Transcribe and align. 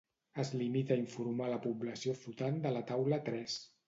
Es 0.43 0.51
limita 0.59 0.95
a 0.95 1.01
informar 1.01 1.49
la 1.51 1.59
població 1.65 2.15
flotant 2.21 2.57
de 2.65 2.73
la 2.77 2.81
taula 2.93 3.21
tres. 3.29 3.59